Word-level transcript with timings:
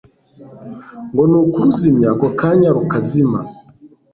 ngo 1.11 1.23
ni 1.29 1.37
ukuruzimya 1.41 2.07
ako 2.13 2.27
kanya 2.39 2.69
rukazima 2.75 3.39